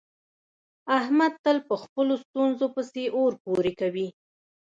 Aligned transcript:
احمد 0.97 1.33
تل 1.43 1.57
په 1.67 1.75
خپلو 1.83 2.13
ستونزو 2.23 2.65
پسې 2.75 3.03
اور 3.17 3.31
پورې 3.43 3.71
کوي. 3.79 4.07